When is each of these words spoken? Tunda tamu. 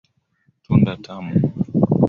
Tunda 0.63 0.93
tamu. 1.05 1.31